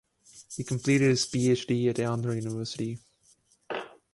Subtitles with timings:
[0.55, 2.97] He completed his Phd at Andhra University.